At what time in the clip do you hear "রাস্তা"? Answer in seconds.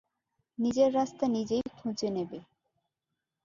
0.93-1.25